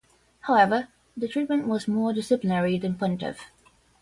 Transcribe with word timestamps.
However, 0.39 0.87
the 1.15 1.27
treatment 1.27 1.67
was 1.67 1.87
more 1.87 2.11
disciplinary 2.11 2.79
than 2.79 2.95
punitive. 2.97 3.39